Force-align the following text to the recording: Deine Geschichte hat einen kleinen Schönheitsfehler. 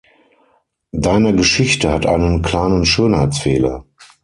Deine 0.97 1.35
Geschichte 1.35 1.91
hat 1.91 2.07
einen 2.07 2.41
kleinen 2.41 2.85
Schönheitsfehler. 2.85 3.85